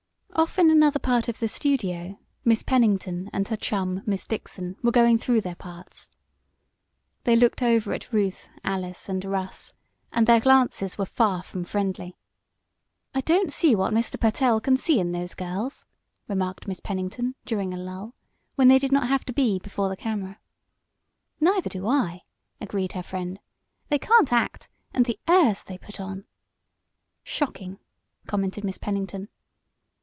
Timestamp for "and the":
24.91-25.19